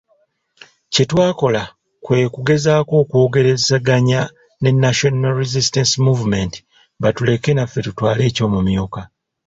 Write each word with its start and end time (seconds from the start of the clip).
Kye 0.93 1.03
twakola 1.09 1.63
kwe 2.03 2.19
kugezaako 2.33 2.93
okwogerezeganya 3.03 4.21
ne 4.61 4.71
National 4.85 5.33
Resistance 5.41 5.93
Movement 6.07 6.53
batuleke 7.01 7.49
naffe 7.53 7.79
tutwale 7.85 8.21
eky’omumyuka. 8.29 9.01